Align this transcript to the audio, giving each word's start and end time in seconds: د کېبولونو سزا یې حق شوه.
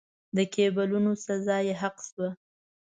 د 0.35 0.37
کېبولونو 0.53 1.11
سزا 1.25 1.57
یې 1.67 1.73
حق 1.81 1.97
شوه. 2.07 2.29